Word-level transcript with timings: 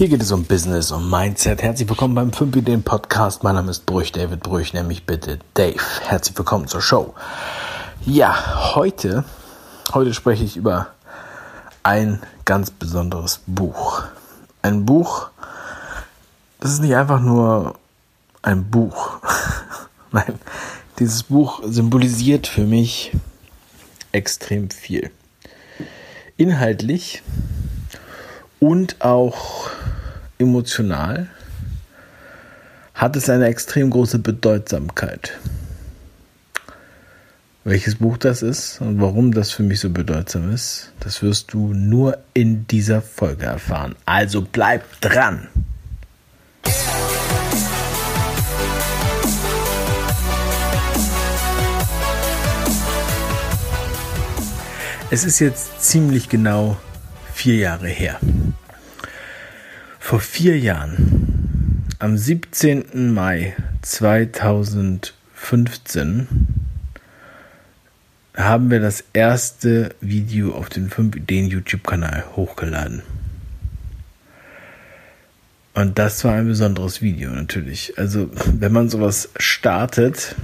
Hier 0.00 0.08
geht 0.08 0.22
es 0.22 0.32
um 0.32 0.44
Business, 0.44 0.92
um 0.92 1.10
Mindset. 1.10 1.62
Herzlich 1.62 1.86
willkommen 1.86 2.14
beim 2.14 2.32
5 2.32 2.56
Ideen 2.56 2.82
Podcast. 2.82 3.42
Mein 3.42 3.56
Name 3.56 3.70
ist 3.70 3.84
Brüch, 3.84 4.10
David 4.12 4.40
Brüch, 4.40 4.72
nämlich 4.72 5.04
bitte 5.04 5.40
Dave. 5.52 5.82
Herzlich 6.06 6.38
willkommen 6.38 6.68
zur 6.68 6.80
Show. 6.80 7.12
Ja, 8.06 8.74
heute, 8.74 9.26
heute 9.92 10.14
spreche 10.14 10.42
ich 10.42 10.56
über 10.56 10.86
ein 11.82 12.18
ganz 12.46 12.70
besonderes 12.70 13.42
Buch. 13.46 14.04
Ein 14.62 14.86
Buch, 14.86 15.28
das 16.60 16.72
ist 16.72 16.80
nicht 16.80 16.96
einfach 16.96 17.20
nur 17.20 17.74
ein 18.40 18.70
Buch. 18.70 19.18
Nein, 20.12 20.38
dieses 20.98 21.24
Buch 21.24 21.60
symbolisiert 21.66 22.46
für 22.46 22.64
mich 22.64 23.12
extrem 24.12 24.70
viel. 24.70 25.10
Inhaltlich 26.38 27.22
und 28.60 29.02
auch 29.04 29.68
emotional 30.40 31.28
hat 32.94 33.14
es 33.16 33.30
eine 33.30 33.46
extrem 33.46 33.90
große 33.90 34.18
Bedeutsamkeit. 34.18 35.38
Welches 37.62 37.96
Buch 37.96 38.16
das 38.16 38.42
ist 38.42 38.80
und 38.80 39.00
warum 39.00 39.32
das 39.32 39.50
für 39.50 39.62
mich 39.62 39.80
so 39.80 39.90
bedeutsam 39.90 40.50
ist, 40.52 40.92
das 41.00 41.22
wirst 41.22 41.52
du 41.52 41.74
nur 41.74 42.18
in 42.32 42.66
dieser 42.66 43.02
Folge 43.02 43.46
erfahren. 43.46 43.94
Also 44.06 44.46
bleib 44.50 44.82
dran! 45.00 45.48
Es 55.12 55.24
ist 55.24 55.40
jetzt 55.40 55.82
ziemlich 55.82 56.28
genau 56.28 56.78
vier 57.34 57.56
Jahre 57.56 57.88
her. 57.88 58.20
Vor 60.10 60.18
vier 60.18 60.58
Jahren, 60.58 61.86
am 62.00 62.18
17. 62.18 63.14
Mai 63.14 63.54
2015, 63.82 66.26
haben 68.36 68.70
wir 68.72 68.80
das 68.80 69.04
erste 69.12 69.94
Video 70.00 70.52
auf 70.52 70.68
den 70.68 70.90
5 70.90 71.14
Ideen 71.14 71.46
YouTube-Kanal 71.46 72.24
hochgeladen. 72.34 73.02
Und 75.74 76.00
das 76.00 76.24
war 76.24 76.34
ein 76.34 76.48
besonderes 76.48 77.02
Video 77.02 77.30
natürlich. 77.30 77.96
Also, 77.96 78.30
wenn 78.46 78.72
man 78.72 78.88
sowas 78.88 79.28
startet, 79.36 80.34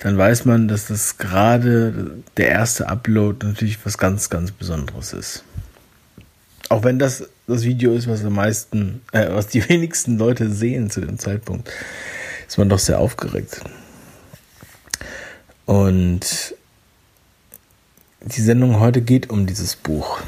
dann 0.00 0.18
weiß 0.18 0.46
man, 0.46 0.66
dass 0.66 0.88
das 0.88 1.16
gerade 1.16 2.10
der 2.36 2.48
erste 2.48 2.88
Upload 2.88 3.46
natürlich 3.46 3.78
was 3.86 3.98
ganz, 3.98 4.30
ganz 4.30 4.50
Besonderes 4.50 5.12
ist. 5.12 5.44
Auch 6.70 6.82
wenn 6.82 6.98
das 6.98 7.28
das 7.48 7.64
Video 7.64 7.94
ist, 7.94 8.06
was 8.06 8.24
am 8.24 8.34
meisten, 8.34 9.00
äh, 9.12 9.26
was 9.30 9.48
die 9.48 9.66
wenigsten 9.68 10.18
Leute 10.18 10.50
sehen 10.50 10.90
zu 10.90 11.00
dem 11.00 11.18
Zeitpunkt, 11.18 11.70
ist 12.46 12.58
man 12.58 12.68
doch 12.68 12.78
sehr 12.78 13.00
aufgeregt. 13.00 13.62
Und 15.64 16.54
die 18.20 18.40
Sendung 18.40 18.80
heute 18.80 19.00
geht 19.00 19.30
um 19.30 19.46
dieses 19.46 19.76
Buch. 19.76 20.20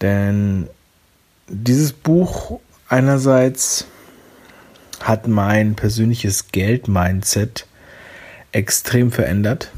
Denn 0.00 0.68
dieses 1.48 1.92
Buch 1.92 2.60
einerseits 2.88 3.86
hat 5.00 5.28
mein 5.28 5.74
persönliches 5.74 6.52
Geld-Mindset 6.52 7.66
extrem 8.52 9.12
verändert. 9.12 9.70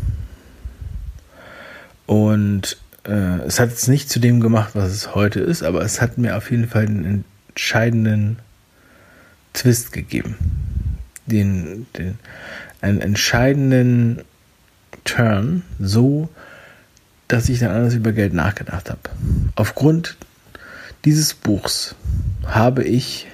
Und 2.07 2.77
äh, 3.07 3.41
es 3.47 3.61
hat 3.61 3.73
es 3.73 3.89
nicht 3.89 4.11
zu 4.11 4.19
dem 4.19 4.41
gemacht, 4.41 4.71
was 4.75 4.91
es 4.91 5.15
heute 5.15 5.41
ist, 5.41 5.63
aber 5.63 5.83
es 5.83 6.01
hat 6.01 6.19
mir 6.19 6.37
auf 6.37 6.51
jeden 6.51 6.69
Fall 6.69 6.87
einen 6.87 7.25
entscheidenden 7.49 8.39
Twist 9.53 9.93
gegeben. 9.93 10.37
Den, 11.27 11.87
den, 11.97 12.19
einen 12.81 13.01
entscheidenden 13.01 14.23
Turn, 15.05 15.63
so 15.79 16.29
dass 17.29 17.49
ich 17.49 17.59
dann 17.59 17.71
anders 17.71 17.95
über 17.95 18.13
Geld 18.13 18.35
nachgedacht 18.35 18.91
habe. 18.91 19.01
Aufgrund 19.57 20.17
dieses 21.05 21.35
Buchs 21.35 21.95
habe 22.47 22.85
ich 22.85 23.27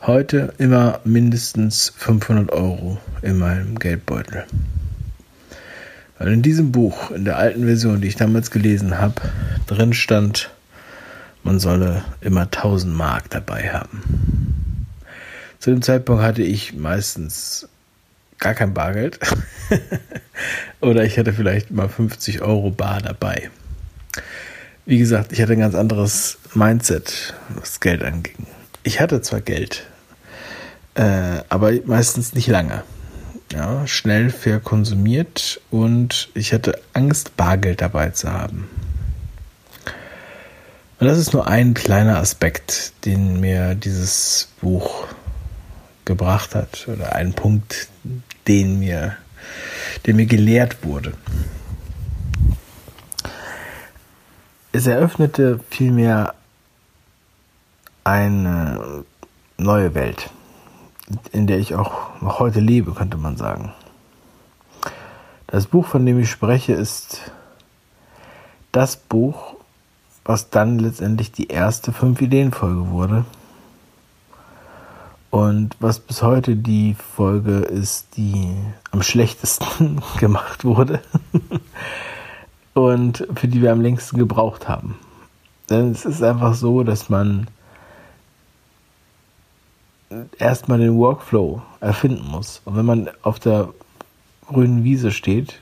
heute 0.00 0.54
immer 0.58 1.00
mindestens 1.04 1.92
500 1.96 2.52
Euro 2.52 2.98
in 3.22 3.38
meinem 3.38 3.78
Geldbeutel. 3.78 4.44
Weil 6.18 6.32
in 6.32 6.42
diesem 6.42 6.72
Buch, 6.72 7.10
in 7.10 7.24
der 7.24 7.36
alten 7.36 7.66
Version, 7.66 8.00
die 8.00 8.08
ich 8.08 8.16
damals 8.16 8.50
gelesen 8.50 8.98
habe, 8.98 9.20
drin 9.66 9.92
stand, 9.92 10.50
man 11.42 11.60
solle 11.60 12.04
immer 12.20 12.42
1000 12.42 12.94
Mark 12.94 13.30
dabei 13.30 13.70
haben. 13.70 14.86
Zu 15.58 15.70
dem 15.70 15.82
Zeitpunkt 15.82 16.22
hatte 16.22 16.42
ich 16.42 16.74
meistens 16.74 17.68
gar 18.38 18.54
kein 18.54 18.74
Bargeld. 18.74 19.18
Oder 20.80 21.04
ich 21.04 21.18
hatte 21.18 21.32
vielleicht 21.32 21.70
mal 21.70 21.88
50 21.88 22.42
Euro 22.42 22.70
bar 22.70 23.00
dabei. 23.00 23.50
Wie 24.86 24.98
gesagt, 24.98 25.32
ich 25.32 25.42
hatte 25.42 25.52
ein 25.52 25.60
ganz 25.60 25.74
anderes 25.74 26.38
Mindset, 26.54 27.34
was 27.54 27.80
Geld 27.80 28.02
anging. 28.02 28.46
Ich 28.84 29.00
hatte 29.00 29.20
zwar 29.20 29.40
Geld, 29.40 29.86
äh, 30.94 31.40
aber 31.48 31.72
meistens 31.84 32.34
nicht 32.34 32.46
lange 32.46 32.84
ja, 33.52 33.86
schnell 33.86 34.30
verkonsumiert 34.30 35.60
und 35.70 36.28
ich 36.34 36.52
hatte 36.52 36.80
Angst, 36.92 37.36
Bargeld 37.36 37.80
dabei 37.80 38.10
zu 38.10 38.32
haben. 38.32 38.68
Und 40.98 41.06
das 41.06 41.18
ist 41.18 41.32
nur 41.32 41.46
ein 41.46 41.74
kleiner 41.74 42.18
Aspekt, 42.18 42.92
den 43.04 43.40
mir 43.40 43.74
dieses 43.74 44.48
Buch 44.60 45.06
gebracht 46.04 46.54
hat 46.54 46.88
oder 46.88 47.14
ein 47.14 47.34
Punkt, 47.34 47.88
den 48.48 48.78
mir, 48.78 49.16
der 50.06 50.14
mir 50.14 50.26
gelehrt 50.26 50.84
wurde. 50.84 51.12
Es 54.72 54.86
eröffnete 54.86 55.60
vielmehr 55.70 56.34
eine 58.04 59.04
neue 59.58 59.94
Welt 59.94 60.30
in 61.32 61.46
der 61.46 61.58
ich 61.58 61.74
auch 61.74 62.20
noch 62.20 62.38
heute 62.38 62.60
lebe, 62.60 62.92
könnte 62.92 63.16
man 63.16 63.36
sagen. 63.36 63.72
Das 65.46 65.66
Buch, 65.66 65.86
von 65.86 66.04
dem 66.04 66.18
ich 66.18 66.30
spreche, 66.30 66.72
ist 66.72 67.20
das 68.72 68.96
Buch, 68.96 69.54
was 70.24 70.50
dann 70.50 70.78
letztendlich 70.78 71.30
die 71.30 71.48
erste 71.48 71.92
fünf 71.92 72.20
Ideen-Folge 72.20 72.90
wurde. 72.90 73.24
Und 75.30 75.76
was 75.80 76.00
bis 76.00 76.22
heute 76.22 76.56
die 76.56 76.94
Folge 76.94 77.58
ist, 77.58 78.16
die 78.16 78.54
am 78.90 79.02
schlechtesten 79.02 80.00
gemacht 80.18 80.64
wurde. 80.64 81.00
und 82.74 83.26
für 83.34 83.48
die 83.48 83.62
wir 83.62 83.72
am 83.72 83.80
längsten 83.80 84.18
gebraucht 84.18 84.68
haben. 84.68 84.98
Denn 85.70 85.90
es 85.90 86.04
ist 86.04 86.22
einfach 86.22 86.54
so, 86.54 86.82
dass 86.82 87.08
man 87.08 87.48
erstmal 90.38 90.78
den 90.78 90.96
Workflow 90.96 91.62
erfinden 91.80 92.26
muss. 92.28 92.62
Und 92.64 92.76
wenn 92.76 92.86
man 92.86 93.10
auf 93.22 93.38
der 93.38 93.68
grünen 94.46 94.84
Wiese 94.84 95.10
steht 95.10 95.60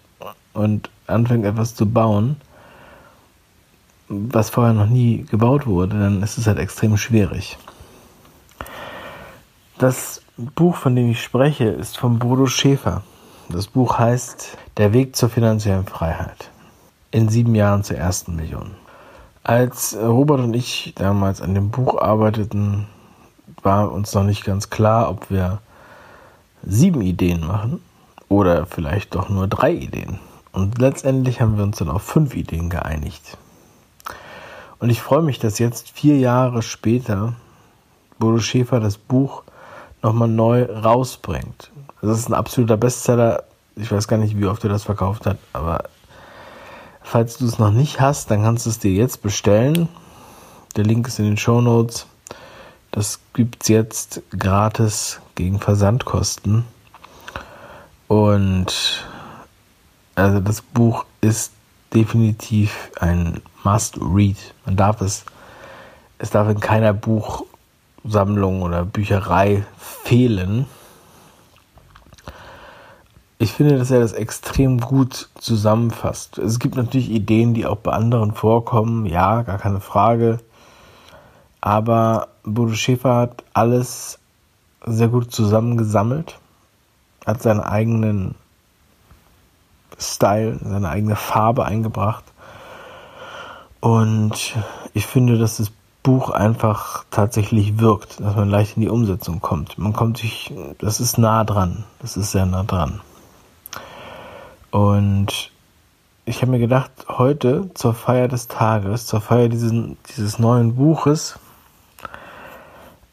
und 0.53 0.91
anfängt 1.07 1.45
etwas 1.45 1.75
zu 1.75 1.87
bauen, 1.87 2.37
was 4.09 4.51
vorher 4.51 4.75
noch 4.75 4.89
nie 4.89 5.25
gebaut 5.31 5.67
wurde, 5.67 5.99
dann 5.99 6.23
ist 6.23 6.39
es 6.39 6.47
halt 6.47 6.59
extrem 6.59 6.97
schwierig. 6.97 7.59
Das 9.79 10.23
Buch, 10.37 10.77
von 10.77 10.95
dem 10.95 11.11
ich 11.11 11.23
spreche, 11.23 11.65
ist 11.65 11.97
von 11.97 12.19
Bodo 12.19 12.47
Schäfer. 12.47 13.03
Das 13.49 13.67
Buch 13.67 13.99
heißt 13.99 14.57
Der 14.77 14.93
Weg 14.93 15.17
zur 15.17 15.29
finanziellen 15.29 15.87
Freiheit. 15.87 16.51
In 17.11 17.29
sieben 17.29 17.55
Jahren 17.55 17.83
zur 17.83 17.97
ersten 17.97 18.37
Million. 18.37 18.73
Als 19.43 19.97
Robert 19.97 20.41
und 20.41 20.55
ich 20.55 20.95
damals 20.97 21.41
an 21.41 21.55
dem 21.55 21.71
Buch 21.71 22.01
arbeiteten, 22.01 22.87
war 23.65 23.91
uns 23.91 24.15
noch 24.15 24.25
nicht 24.25 24.45
ganz 24.45 24.71
klar, 24.71 25.11
ob 25.11 25.31
wir 25.31 25.61
sieben 26.63 27.01
Ideen 27.01 27.47
machen 27.47 27.81
oder 28.29 28.67
vielleicht 28.67 29.15
doch 29.15 29.29
nur 29.29 29.49
drei 29.49 29.73
Ideen. 29.73 30.19
Und 30.53 30.79
letztendlich 30.79 31.41
haben 31.41 31.57
wir 31.57 31.65
uns 31.65 31.79
dann 31.79 31.89
auf 31.91 32.03
fünf 32.03 32.35
Ideen 32.35 32.71
geeinigt. 32.71 33.37
Und 34.79 34.91
ich 34.91 35.01
freue 35.01 35.23
mich, 35.23 35.39
dass 35.39 35.59
jetzt 35.59 35.91
vier 35.91 36.19
Jahre 36.19 36.63
später 36.63 37.35
Bodo 38.19 38.39
Schäfer 38.39 38.81
das 38.81 38.99
Buch 38.99 39.43
nochmal 40.03 40.29
neu 40.29 40.65
rausbringt. 40.65 41.71
Das 42.03 42.19
ist 42.19 42.29
ein 42.29 42.35
absoluter 42.35 42.77
Bestseller. 42.77 43.45
Ich 43.77 43.91
weiß 43.91 44.07
gar 44.07 44.19
nicht, 44.19 44.39
wie 44.39 44.47
oft 44.47 44.63
er 44.63 44.71
das 44.71 44.85
verkauft 44.85 45.27
hat, 45.27 45.39
aber 45.53 45.85
falls 47.03 47.39
du 47.39 47.47
es 47.47 47.59
noch 47.59 47.73
nicht 47.73 48.01
hast, 48.01 48.31
dann 48.31 48.43
kannst 48.43 48.67
du 48.67 48.71
es 48.71 48.79
dir 48.79 48.93
jetzt 48.93 49.23
bestellen. 49.23 49.89
Der 50.77 50.85
Link 50.85 51.09
ist 51.09 51.19
in 51.19 51.25
den 51.25 51.37
Show 51.37 51.61
Notes. 51.61 52.07
Das 52.95 53.19
gibt 53.33 53.65
es 53.65 53.69
jetzt 53.71 54.23
gratis 54.39 55.21
gegen 55.35 55.59
Versandkosten. 55.59 56.65
Und 58.07 59.05
also 60.15 60.39
das 60.39 60.63
Buch 60.63 61.05
ist 61.21 61.51
definitiv 61.93 62.93
ein 63.01 63.43
Must-Read. 63.65 64.37
Man 64.65 64.77
darf 64.77 65.01
es 65.01 65.25
es 66.19 66.31
darf 66.31 66.49
in 66.49 66.61
keiner 66.61 66.93
Buchsammlung 66.93 68.63
oder 68.63 68.85
Bücherei 68.85 69.65
fehlen. 69.77 70.67
Ich 73.39 73.55
finde, 73.55 73.77
dass 73.77 73.91
er 73.91 73.99
das 73.99 74.13
extrem 74.13 74.79
gut 74.79 75.31
zusammenfasst. 75.35 76.39
Es 76.39 76.61
gibt 76.61 76.77
natürlich 76.77 77.11
Ideen, 77.11 77.55
die 77.55 77.67
auch 77.67 77.79
bei 77.79 77.91
anderen 77.91 78.31
vorkommen, 78.35 79.05
ja, 79.05 79.43
gar 79.43 79.59
keine 79.59 79.81
Frage. 79.81 80.39
Aber 81.65 82.29
Bodo 82.43 82.75
Schäfer 82.75 83.17
hat 83.17 83.43
alles 83.55 84.19
sehr 84.85 85.09
gut 85.09 85.33
zusammengesammelt, 85.33 86.39
hat 87.25 87.41
seinen 87.41 87.61
eigenen 87.61 88.35
Style, 89.99 90.59
seine 90.63 90.91
eigene 90.91 91.17
Farbe 91.17 91.65
eingebracht. 91.65 92.25
Und 93.81 94.57
ich 94.93 95.07
finde, 95.07 95.39
dass 95.39 95.57
das 95.57 95.73
Buch 96.03 96.29
einfach 96.29 97.07
tatsächlich 97.11 97.79
wirkt, 97.79 98.21
dass 98.21 98.37
man 98.37 98.51
leicht 98.51 98.77
in 98.77 98.83
die 98.83 98.91
Umsetzung 98.91 99.41
kommt. 99.41 99.79
Man 99.79 99.95
kommt 99.95 100.19
sich, 100.19 100.53
das 100.81 101.01
ist 101.01 101.17
nah 101.17 101.45
dran, 101.45 101.85
das 102.01 102.19
ist 102.19 102.33
sehr 102.33 102.45
nah 102.45 102.65
dran. 102.65 103.01
Und 104.71 105.51
ich 106.27 106.43
habe 106.43 106.51
mir 106.51 106.59
gedacht, 106.59 106.91
heute 107.09 107.71
zur 107.73 107.95
Feier 107.95 108.29
des 108.29 108.49
Tages, 108.49 109.07
zur 109.07 109.23
Feier 109.23 109.49
dieses, 109.49 109.73
dieses 110.15 110.39
neuen 110.39 110.75
Buches, 110.75 111.39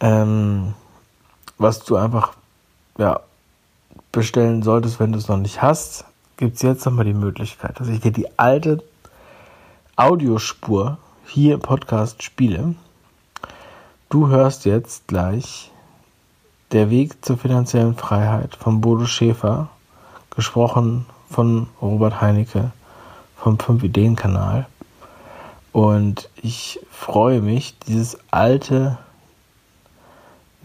ähm, 0.02 0.74
was 1.58 1.84
du 1.84 1.96
einfach 1.96 2.34
ja, 2.98 3.22
bestellen 4.12 4.64
solltest, 4.64 5.00
wenn 5.00 5.12
du 5.12 5.18
es 5.18 5.28
noch 5.28 5.38
nicht 5.38 5.62
hast, 5.62 6.06
gibt 6.38 6.56
es 6.56 6.64
jetzt 6.64 6.86
nochmal 6.86 7.06
die 7.06 7.14
Möglichkeit, 7.14 7.80
dass 7.80 7.88
ich 7.88 8.02
dir 8.02 8.12
die 8.12 8.38
alte 8.38 8.84
Audiospur 9.96 10.98
hier 11.28 11.56
im 11.56 11.60
Podcast 11.62 12.24
spiele. 12.24 12.76
Du 14.10 14.28
hörst 14.28 14.66
jetzt 14.66 15.08
gleich 15.08 15.72
Der 16.72 16.90
Weg 16.90 17.24
zur 17.24 17.38
finanziellen 17.38 17.96
Freiheit 17.96 18.56
von 18.56 18.82
Bodo 18.82 19.06
Schäfer, 19.06 19.70
gesprochen 20.30 21.06
von 21.30 21.68
Robert 21.82 22.22
Heinecke 22.22 22.72
vom 23.38 23.58
5-Ideen-Kanal. 23.58 24.68
Und 25.72 26.30
ich 26.42 26.80
freue 26.90 27.42
mich, 27.42 27.78
dieses 27.88 28.18
alte, 28.32 28.98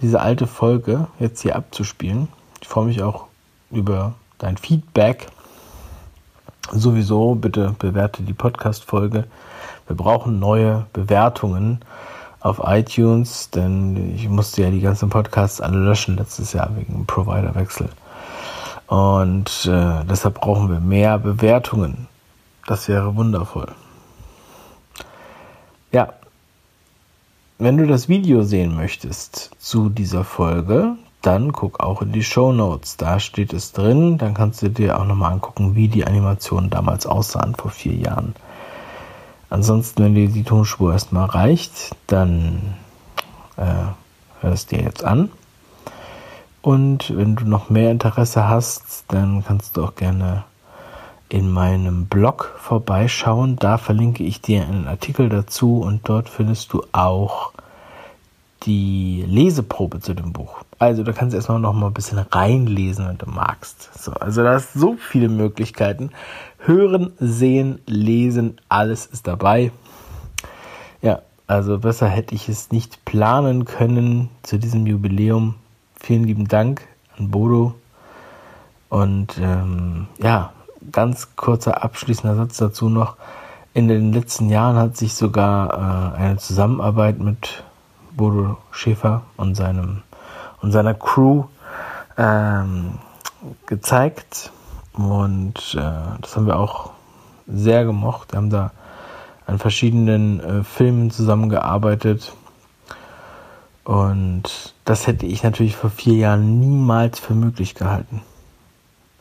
diese 0.02 0.20
alte 0.20 0.46
Folge 0.46 1.08
jetzt 1.18 1.42
hier 1.42 1.56
abzuspielen. 1.56 2.28
Ich 2.60 2.68
freue 2.68 2.86
mich 2.86 3.02
auch 3.02 3.26
über 3.70 4.14
dein 4.38 4.56
Feedback. 4.56 5.28
Sowieso 6.72 7.34
bitte 7.34 7.74
bewerte 7.78 8.22
die 8.22 8.32
Podcast-Folge. 8.32 9.24
Wir 9.86 9.96
brauchen 9.96 10.38
neue 10.38 10.86
Bewertungen 10.92 11.80
auf 12.40 12.60
iTunes, 12.64 13.50
denn 13.50 14.14
ich 14.14 14.28
musste 14.28 14.62
ja 14.62 14.70
die 14.70 14.80
ganzen 14.80 15.08
Podcasts 15.08 15.60
alle 15.60 15.78
löschen 15.78 16.16
letztes 16.16 16.52
Jahr 16.52 16.70
wegen 16.76 17.06
Providerwechsel. 17.06 17.88
Und 18.88 19.66
äh, 19.66 20.04
deshalb 20.04 20.34
brauchen 20.34 20.70
wir 20.70 20.80
mehr 20.80 21.18
Bewertungen. 21.18 22.08
Das 22.66 22.88
wäre 22.88 23.16
wundervoll. 23.16 23.68
Ja, 25.92 26.12
wenn 27.58 27.76
du 27.78 27.86
das 27.86 28.08
Video 28.08 28.42
sehen 28.42 28.76
möchtest 28.76 29.50
zu 29.58 29.88
dieser 29.88 30.24
Folge, 30.24 30.96
dann 31.22 31.52
guck 31.52 31.80
auch 31.80 32.02
in 32.02 32.12
die 32.12 32.22
Show 32.22 32.52
Notes. 32.52 32.96
Da 32.96 33.18
steht 33.18 33.52
es 33.52 33.72
drin. 33.72 34.18
Dann 34.18 34.34
kannst 34.34 34.62
du 34.62 34.70
dir 34.70 35.00
auch 35.00 35.06
nochmal 35.06 35.32
angucken, 35.32 35.74
wie 35.74 35.88
die 35.88 36.06
Animationen 36.06 36.70
damals 36.70 37.06
aussahen 37.06 37.54
vor 37.54 37.70
vier 37.70 37.94
Jahren. 37.94 38.34
Ansonsten, 39.48 40.04
wenn 40.04 40.14
dir 40.14 40.28
die 40.28 40.44
Tonspur 40.44 40.92
erstmal 40.92 41.26
reicht, 41.26 41.96
dann 42.06 42.74
äh, 43.56 43.62
hör 44.40 44.52
es 44.52 44.66
dir 44.66 44.80
jetzt 44.80 45.04
an. 45.04 45.30
Und 46.62 47.16
wenn 47.16 47.36
du 47.36 47.44
noch 47.44 47.70
mehr 47.70 47.90
Interesse 47.90 48.48
hast, 48.48 49.04
dann 49.08 49.44
kannst 49.44 49.76
du 49.76 49.84
auch 49.84 49.94
gerne 49.94 50.44
in 51.28 51.50
meinem 51.50 52.06
Blog 52.06 52.54
vorbeischauen. 52.58 53.56
Da 53.56 53.78
verlinke 53.78 54.24
ich 54.24 54.40
dir 54.40 54.62
einen 54.62 54.86
Artikel 54.86 55.28
dazu 55.28 55.80
und 55.80 56.08
dort 56.08 56.28
findest 56.28 56.72
du 56.72 56.82
auch 56.92 57.52
die 58.62 59.24
Leseprobe 59.26 60.00
zu 60.00 60.14
dem 60.14 60.32
Buch. 60.32 60.62
Also 60.78 61.02
da 61.02 61.12
kannst 61.12 61.32
du 61.32 61.36
erstmal 61.36 61.60
noch 61.60 61.72
mal 61.72 61.88
ein 61.88 61.94
bisschen 61.94 62.18
reinlesen, 62.18 63.08
wenn 63.08 63.18
du 63.18 63.26
magst. 63.26 63.90
So, 63.98 64.12
also 64.12 64.42
da 64.42 64.56
ist 64.56 64.72
so 64.72 64.96
viele 64.96 65.28
Möglichkeiten. 65.28 66.10
Hören, 66.58 67.12
sehen, 67.18 67.80
lesen, 67.86 68.60
alles 68.68 69.06
ist 69.06 69.26
dabei. 69.26 69.72
Ja, 71.02 71.22
also 71.46 71.78
besser 71.78 72.08
hätte 72.08 72.34
ich 72.34 72.48
es 72.48 72.72
nicht 72.72 73.04
planen 73.04 73.64
können 73.64 74.30
zu 74.42 74.58
diesem 74.58 74.86
Jubiläum 74.86 75.54
Vielen 76.00 76.24
lieben 76.24 76.46
Dank 76.46 76.86
an 77.18 77.30
Bodo. 77.30 77.74
Und 78.88 79.38
ähm, 79.42 80.06
ja, 80.22 80.52
ganz 80.92 81.36
kurzer 81.36 81.82
abschließender 81.82 82.36
Satz 82.36 82.56
dazu 82.58 82.88
noch. 82.88 83.16
In 83.74 83.88
den 83.88 84.12
letzten 84.12 84.48
Jahren 84.48 84.76
hat 84.76 84.96
sich 84.96 85.14
sogar 85.14 86.14
äh, 86.14 86.18
eine 86.18 86.36
Zusammenarbeit 86.38 87.18
mit 87.18 87.62
Bodo 88.16 88.56
Schäfer 88.70 89.22
und 89.36 89.54
seinem 89.54 90.02
und 90.62 90.72
seiner 90.72 90.94
Crew 90.94 91.44
ähm, 92.16 92.98
gezeigt. 93.66 94.50
Und 94.94 95.76
äh, 95.78 96.18
das 96.20 96.36
haben 96.36 96.46
wir 96.46 96.58
auch 96.58 96.90
sehr 97.46 97.84
gemocht. 97.84 98.32
Wir 98.32 98.38
haben 98.38 98.50
da 98.50 98.72
an 99.46 99.58
verschiedenen 99.58 100.40
äh, 100.40 100.64
Filmen 100.64 101.10
zusammengearbeitet. 101.10 102.32
Und 103.84 104.74
das 104.84 105.06
hätte 105.06 105.26
ich 105.26 105.42
natürlich 105.42 105.76
vor 105.76 105.90
vier 105.90 106.14
Jahren 106.14 106.58
niemals 106.58 107.20
für 107.20 107.34
möglich 107.34 107.74
gehalten. 107.74 108.22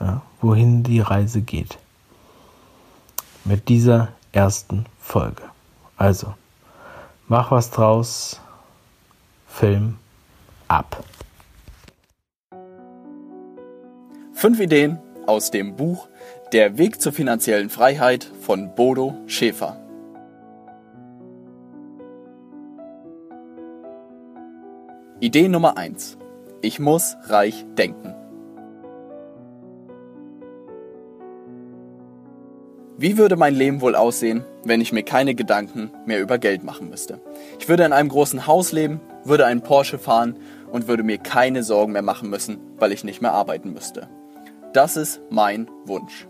Ja, 0.05 0.21
wohin 0.39 0.83
die 0.83 0.99
Reise 0.99 1.41
geht. 1.41 1.79
Mit 3.43 3.69
dieser 3.69 4.09
ersten 4.33 4.85
Folge. 4.99 5.41
Also, 5.97 6.35
mach 7.27 7.49
was 7.49 7.71
draus. 7.71 8.39
Film 9.47 9.97
ab. 10.67 11.03
Fünf 14.33 14.59
Ideen 14.59 14.99
aus 15.25 15.49
dem 15.49 15.75
Buch 15.75 16.07
Der 16.51 16.77
Weg 16.77 17.01
zur 17.01 17.11
finanziellen 17.11 17.71
Freiheit 17.71 18.29
von 18.41 18.75
Bodo 18.75 19.15
Schäfer. 19.25 19.81
Idee 25.19 25.47
Nummer 25.47 25.77
1. 25.77 26.17
Ich 26.61 26.79
muss 26.79 27.15
reich 27.27 27.65
denken. 27.75 28.24
Wie 32.97 33.17
würde 33.17 33.35
mein 33.35 33.53
Leben 33.53 33.81
wohl 33.81 33.93
aussehen, 33.93 34.45
wenn 34.63 34.79
ich 34.79 34.93
mir 34.93 35.03
keine 35.03 35.35
Gedanken 35.35 35.91
mehr 36.05 36.21
über 36.21 36.37
Geld 36.37 36.63
machen 36.63 36.89
müsste? 36.89 37.19
Ich 37.59 37.67
würde 37.67 37.83
in 37.83 37.91
einem 37.91 38.07
großen 38.07 38.47
Haus 38.47 38.71
leben, 38.71 39.01
würde 39.25 39.45
einen 39.45 39.61
Porsche 39.61 39.99
fahren 39.99 40.37
und 40.71 40.87
würde 40.87 41.03
mir 41.03 41.17
keine 41.17 41.63
Sorgen 41.63 41.91
mehr 41.91 42.01
machen 42.01 42.29
müssen, 42.29 42.57
weil 42.77 42.93
ich 42.93 43.03
nicht 43.03 43.21
mehr 43.21 43.33
arbeiten 43.33 43.73
müsste. 43.73 44.07
Das 44.71 44.95
ist 44.95 45.19
mein 45.29 45.69
Wunsch. 45.85 46.25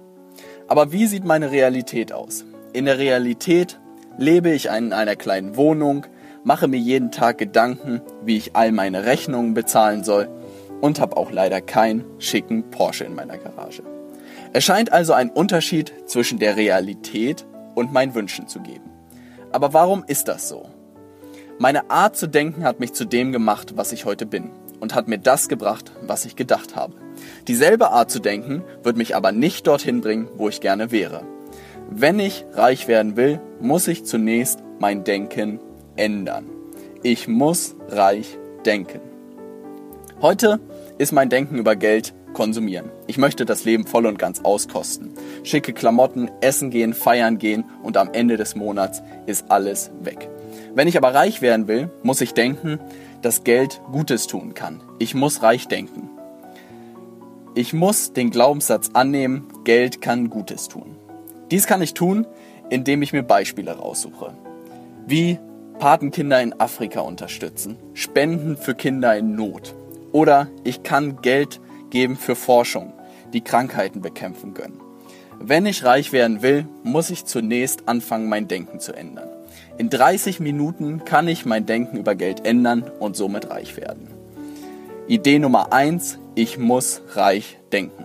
Aber 0.67 0.91
wie 0.91 1.05
sieht 1.05 1.23
meine 1.23 1.51
Realität 1.51 2.11
aus? 2.11 2.45
In 2.73 2.85
der 2.85 2.97
Realität 2.97 3.79
lebe 4.17 4.49
ich 4.49 4.65
in 4.65 4.91
einer 4.91 5.15
kleinen 5.15 5.57
Wohnung, 5.57 6.07
mache 6.43 6.67
mir 6.67 6.79
jeden 6.79 7.11
Tag 7.11 7.37
Gedanken, 7.37 8.01
wie 8.23 8.37
ich 8.37 8.55
all 8.55 8.71
meine 8.71 9.05
Rechnungen 9.05 9.53
bezahlen 9.53 10.03
soll 10.03 10.27
und 10.81 10.99
habe 10.99 11.15
auch 11.15 11.29
leider 11.29 11.61
keinen 11.61 12.05
schicken 12.17 12.71
Porsche 12.71 13.03
in 13.03 13.13
meiner 13.13 13.37
Garage. 13.37 13.83
Es 14.55 14.63
scheint 14.63 14.93
also 14.93 15.11
einen 15.11 15.31
Unterschied 15.31 15.91
zwischen 16.05 16.39
der 16.39 16.55
Realität 16.55 17.45
und 17.75 17.91
meinen 17.91 18.15
Wünschen 18.15 18.47
zu 18.47 18.61
geben. 18.61 18.89
Aber 19.51 19.73
warum 19.73 20.05
ist 20.07 20.29
das 20.29 20.47
so? 20.47 20.69
Meine 21.59 21.89
Art 21.89 22.15
zu 22.15 22.25
denken 22.25 22.63
hat 22.63 22.79
mich 22.79 22.93
zu 22.93 23.03
dem 23.03 23.33
gemacht, 23.33 23.73
was 23.75 23.91
ich 23.91 24.05
heute 24.05 24.25
bin 24.25 24.51
und 24.79 24.95
hat 24.95 25.09
mir 25.09 25.17
das 25.17 25.49
gebracht, 25.49 25.91
was 26.03 26.23
ich 26.23 26.37
gedacht 26.37 26.73
habe. 26.73 26.93
Dieselbe 27.49 27.91
Art 27.91 28.09
zu 28.09 28.19
denken 28.19 28.63
wird 28.81 28.95
mich 28.95 29.13
aber 29.13 29.33
nicht 29.33 29.67
dorthin 29.67 29.99
bringen, 29.99 30.29
wo 30.37 30.47
ich 30.47 30.61
gerne 30.61 30.89
wäre. 30.89 31.23
Wenn 31.89 32.17
ich 32.17 32.45
reich 32.53 32.87
werden 32.87 33.17
will, 33.17 33.41
muss 33.59 33.89
ich 33.89 34.05
zunächst 34.05 34.63
mein 34.79 35.03
Denken 35.03 35.59
ändern. 35.97 36.45
Ich 37.03 37.27
muss 37.27 37.75
reich 37.89 38.37
denken. 38.65 39.01
Heute 40.21 40.61
ist 40.97 41.11
mein 41.11 41.29
Denken 41.29 41.57
über 41.57 41.75
Geld 41.75 42.13
konsumieren. 42.35 42.91
Ich 43.07 43.17
möchte 43.17 43.45
das 43.45 43.65
Leben 43.65 43.87
voll 43.87 44.05
und 44.05 44.19
ganz 44.19 44.41
auskosten. 44.41 45.13
Schicke 45.43 45.73
Klamotten, 45.73 46.29
essen 46.41 46.69
gehen, 46.69 46.93
feiern 46.93 47.39
gehen 47.39 47.65
und 47.81 47.97
am 47.97 48.11
Ende 48.13 48.37
des 48.37 48.55
Monats 48.55 49.01
ist 49.25 49.49
alles 49.49 49.89
weg. 50.01 50.29
Wenn 50.75 50.87
ich 50.87 50.97
aber 50.97 51.15
reich 51.15 51.41
werden 51.41 51.67
will, 51.67 51.89
muss 52.03 52.21
ich 52.21 52.33
denken, 52.33 52.79
dass 53.23 53.43
Geld 53.43 53.81
Gutes 53.91 54.27
tun 54.27 54.53
kann. 54.53 54.81
Ich 54.99 55.15
muss 55.15 55.41
reich 55.41 55.67
denken. 55.67 56.11
Ich 57.55 57.73
muss 57.73 58.13
den 58.13 58.29
Glaubenssatz 58.29 58.89
annehmen, 58.93 59.47
Geld 59.63 60.01
kann 60.01 60.29
Gutes 60.29 60.67
tun. 60.67 60.97
Dies 61.49 61.65
kann 61.65 61.81
ich 61.81 61.93
tun, 61.93 62.27
indem 62.69 63.01
ich 63.01 63.13
mir 63.13 63.23
Beispiele 63.23 63.71
raussuche. 63.71 64.33
Wie 65.07 65.39
Patenkinder 65.79 66.41
in 66.41 66.59
Afrika 66.59 67.01
unterstützen, 67.01 67.77
Spenden 67.93 68.57
für 68.57 68.75
Kinder 68.75 69.15
in 69.17 69.35
Not. 69.35 69.73
Oder 70.11 70.47
ich 70.63 70.83
kann 70.83 71.21
Geld 71.21 71.59
geben 71.95 72.17
für 72.17 72.35
Forschung, 72.35 72.91
die 73.31 73.39
Krankheiten 73.39 74.01
bekämpfen 74.01 74.53
können. 74.53 74.81
Wenn 75.39 75.65
ich 75.65 75.85
reich 75.85 76.11
werden 76.11 76.41
will, 76.41 76.67
muss 76.83 77.09
ich 77.09 77.23
zunächst 77.23 77.87
anfangen, 77.87 78.27
mein 78.27 78.49
Denken 78.49 78.81
zu 78.81 78.91
ändern. 78.91 79.29
In 79.77 79.89
30 79.89 80.41
Minuten 80.41 81.05
kann 81.05 81.29
ich 81.29 81.45
mein 81.45 81.65
Denken 81.65 81.95
über 81.95 82.15
Geld 82.15 82.45
ändern 82.45 82.83
und 82.99 83.15
somit 83.15 83.49
reich 83.49 83.77
werden. 83.77 84.09
Idee 85.07 85.39
Nummer 85.39 85.71
1, 85.71 86.19
ich 86.35 86.57
muss 86.57 87.01
reich 87.13 87.59
denken. 87.71 88.03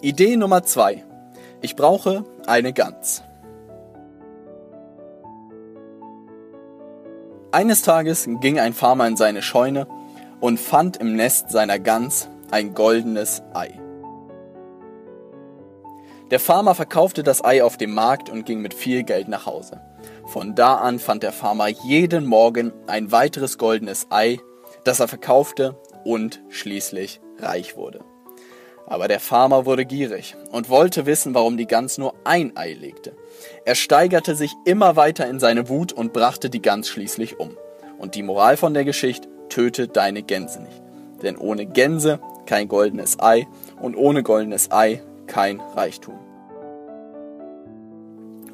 Idee 0.00 0.36
Nummer 0.36 0.64
2, 0.64 1.04
ich 1.62 1.76
brauche 1.76 2.24
eine 2.48 2.72
Gans. 2.72 3.22
Eines 7.50 7.80
Tages 7.80 8.28
ging 8.40 8.60
ein 8.60 8.74
Farmer 8.74 9.06
in 9.06 9.16
seine 9.16 9.40
Scheune 9.40 9.86
und 10.38 10.60
fand 10.60 10.98
im 10.98 11.16
Nest 11.16 11.50
seiner 11.50 11.78
Gans 11.78 12.28
ein 12.50 12.74
goldenes 12.74 13.42
Ei. 13.54 13.80
Der 16.30 16.40
Farmer 16.40 16.74
verkaufte 16.74 17.22
das 17.22 17.42
Ei 17.42 17.64
auf 17.64 17.78
dem 17.78 17.94
Markt 17.94 18.28
und 18.28 18.44
ging 18.44 18.60
mit 18.60 18.74
viel 18.74 19.02
Geld 19.02 19.28
nach 19.28 19.46
Hause. 19.46 19.80
Von 20.26 20.54
da 20.54 20.74
an 20.74 20.98
fand 20.98 21.22
der 21.22 21.32
Farmer 21.32 21.68
jeden 21.68 22.26
Morgen 22.26 22.74
ein 22.86 23.12
weiteres 23.12 23.56
goldenes 23.56 24.08
Ei, 24.10 24.38
das 24.84 25.00
er 25.00 25.08
verkaufte 25.08 25.80
und 26.04 26.42
schließlich 26.50 27.22
reich 27.38 27.78
wurde. 27.78 28.00
Aber 28.88 29.06
der 29.06 29.20
Farmer 29.20 29.66
wurde 29.66 29.84
gierig 29.84 30.34
und 30.50 30.70
wollte 30.70 31.04
wissen, 31.04 31.34
warum 31.34 31.58
die 31.58 31.66
Gans 31.66 31.98
nur 31.98 32.14
ein 32.24 32.56
Ei 32.56 32.72
legte. 32.72 33.12
Er 33.66 33.74
steigerte 33.74 34.34
sich 34.34 34.54
immer 34.64 34.96
weiter 34.96 35.28
in 35.28 35.38
seine 35.38 35.68
Wut 35.68 35.92
und 35.92 36.14
brachte 36.14 36.48
die 36.48 36.62
Gans 36.62 36.88
schließlich 36.88 37.38
um. 37.38 37.50
Und 37.98 38.14
die 38.14 38.22
Moral 38.22 38.56
von 38.56 38.72
der 38.72 38.84
Geschichte, 38.84 39.28
töte 39.50 39.88
deine 39.88 40.22
Gänse 40.22 40.62
nicht. 40.62 40.82
Denn 41.22 41.36
ohne 41.36 41.66
Gänse 41.66 42.20
kein 42.46 42.68
goldenes 42.68 43.20
Ei 43.20 43.46
und 43.80 43.96
ohne 43.96 44.22
goldenes 44.22 44.70
Ei 44.70 45.02
kein 45.26 45.60
Reichtum. 45.60 46.18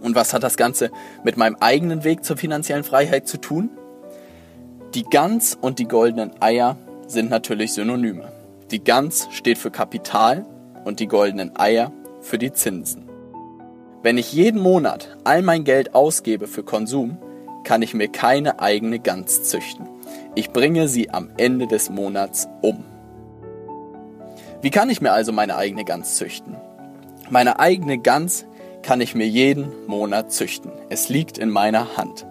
Und 0.01 0.15
was 0.15 0.35
hat 0.35 0.43
das 0.43 0.57
Ganze 0.57 0.91
mit 1.23 1.37
meinem 1.37 1.57
eigenen 1.61 2.05
Weg 2.05 2.25
zur 2.25 2.37
finanziellen 2.37 2.85
Freiheit 2.85 3.29
zu 3.29 3.39
tun? 3.39 3.71
Die 4.95 5.05
Gans 5.05 5.57
und 5.61 5.79
die 5.79 5.89
goldenen 5.89 6.33
Eier 6.41 6.77
sind 7.07 7.31
natürlich 7.31 7.73
Synonyme. 7.73 8.34
Die 8.71 8.83
Gans 8.83 9.29
steht 9.31 9.59
für 9.59 9.71
Kapital 9.71 10.47
und 10.85 10.99
die 10.99 11.07
goldenen 11.07 11.55
Eier 11.57 11.93
für 12.21 12.39
die 12.39 12.53
Zinsen. 12.53 13.09
Wenn 14.03 14.17
ich 14.17 14.33
jeden 14.33 14.61
Monat 14.61 15.17
all 15.25 15.43
mein 15.43 15.65
Geld 15.65 15.95
ausgebe 15.95 16.47
für 16.47 16.63
Konsum, 16.63 17.19
kann 17.63 17.83
ich 17.83 17.95
mir 17.95 18.09
keine 18.09 18.61
eigene 18.61 18.99
Gans 18.99 19.43
züchten. 19.45 19.87
Ich 20.35 20.51
bringe 20.51 20.89
sie 20.89 21.11
am 21.11 21.31
Ende 21.37 21.67
des 21.67 21.91
Monats 21.91 22.49
um. 22.63 22.85
Wie 24.63 24.71
kann 24.71 24.89
ich 24.89 25.01
mir 25.01 25.13
also 25.13 25.33
meine 25.33 25.57
eigene 25.57 25.85
Gans 25.85 26.17
züchten? 26.17 26.57
Meine 27.29 27.59
eigene 27.59 27.99
Gans 27.99 28.47
kann 28.83 29.01
ich 29.01 29.15
mir 29.15 29.27
jeden 29.27 29.87
Monat 29.87 30.33
züchten. 30.33 30.71
Es 30.89 31.09
liegt 31.09 31.39
in 31.39 31.51
meiner 31.51 31.97
Hand. 31.97 32.27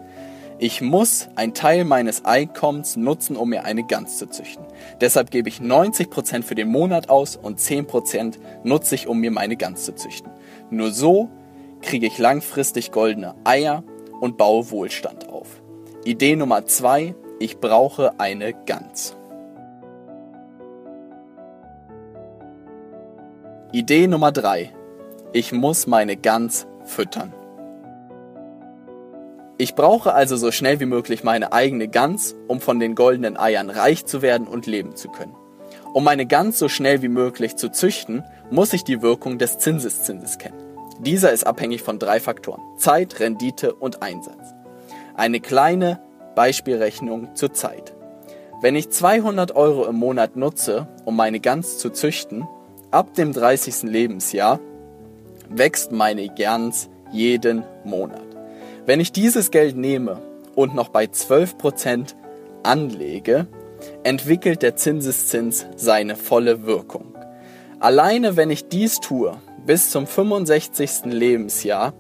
Ich 0.63 0.79
muss 0.79 1.27
einen 1.35 1.53
Teil 1.53 1.83
meines 1.83 2.23
Einkommens 2.23 2.95
nutzen, 2.95 3.35
um 3.35 3.49
mir 3.49 3.65
eine 3.65 3.83
Gans 3.83 4.17
zu 4.17 4.29
züchten. 4.29 4.63
Deshalb 5.01 5.29
gebe 5.29 5.49
ich 5.49 5.59
90% 5.59 6.41
für 6.41 6.55
den 6.55 6.69
Monat 6.69 7.09
aus 7.09 7.35
und 7.35 7.59
10% 7.59 8.37
nutze 8.63 8.95
ich, 8.95 9.09
um 9.09 9.19
mir 9.19 9.29
meine 9.29 9.57
Gans 9.57 9.83
zu 9.83 9.93
züchten. 9.93 10.31
Nur 10.69 10.91
so 10.91 11.29
kriege 11.81 12.07
ich 12.07 12.17
langfristig 12.17 12.93
goldene 12.93 13.35
Eier 13.43 13.83
und 14.21 14.37
baue 14.37 14.71
Wohlstand 14.71 15.27
auf. 15.27 15.61
Idee 16.05 16.37
Nummer 16.37 16.65
2, 16.65 17.13
ich 17.39 17.57
brauche 17.57 18.17
eine 18.17 18.53
Gans. 18.53 19.17
Idee 23.73 24.07
Nummer 24.07 24.31
3, 24.31 24.71
ich 25.33 25.51
muss 25.51 25.87
meine 25.87 26.15
Gans 26.15 26.67
füttern. 26.85 27.33
Ich 29.57 29.75
brauche 29.75 30.13
also 30.13 30.35
so 30.35 30.51
schnell 30.51 30.79
wie 30.79 30.85
möglich 30.85 31.23
meine 31.23 31.53
eigene 31.53 31.87
Gans, 31.87 32.35
um 32.47 32.59
von 32.59 32.79
den 32.79 32.95
goldenen 32.95 33.37
Eiern 33.37 33.69
reich 33.69 34.05
zu 34.05 34.21
werden 34.21 34.47
und 34.47 34.65
leben 34.65 34.95
zu 34.95 35.09
können. 35.09 35.35
Um 35.93 36.03
meine 36.03 36.25
Gans 36.25 36.57
so 36.57 36.69
schnell 36.69 37.03
wie 37.03 37.07
möglich 37.07 37.55
zu 37.55 37.69
züchten, 37.69 38.23
muss 38.49 38.73
ich 38.73 38.83
die 38.83 39.03
Wirkung 39.03 39.37
des 39.37 39.59
Zinseszinses 39.59 40.39
kennen. 40.39 40.57
Dieser 40.99 41.31
ist 41.31 41.45
abhängig 41.45 41.83
von 41.83 41.99
drei 41.99 42.19
Faktoren. 42.19 42.61
Zeit, 42.77 43.19
Rendite 43.19 43.75
und 43.75 44.01
Einsatz. 44.01 44.53
Eine 45.15 45.39
kleine 45.39 46.01
Beispielrechnung 46.35 47.35
zur 47.35 47.53
Zeit. 47.53 47.93
Wenn 48.61 48.75
ich 48.75 48.89
200 48.89 49.55
Euro 49.55 49.85
im 49.85 49.97
Monat 49.97 50.35
nutze, 50.35 50.87
um 51.05 51.15
meine 51.15 51.39
Gans 51.39 51.77
zu 51.77 51.91
züchten, 51.91 52.47
ab 52.89 53.13
dem 53.13 53.33
30. 53.33 53.83
Lebensjahr 53.83 54.59
wächst 55.49 55.91
meine 55.91 56.27
Gans 56.29 56.89
jeden 57.11 57.63
Monat. 57.83 58.32
Wenn 58.85 58.99
ich 58.99 59.13
dieses 59.13 59.49
Geld 59.49 59.77
nehme 59.77 60.21
und 60.55 60.75
noch 60.75 60.89
bei 60.89 61.05
12% 61.05 62.15
anlege, 62.63 63.47
entwickelt 64.03 64.61
der 64.61 64.75
Zinseszins 64.75 65.65
seine 65.77 66.17
volle 66.17 66.65
Wirkung. 66.65 67.15
Alleine 67.79 68.35
wenn 68.35 68.49
ich 68.49 68.67
dies 68.67 68.99
tue, 68.99 69.37
bis 69.65 69.89
zum 69.89 70.05
65. 70.05 71.05
Lebensjahr, 71.05 71.93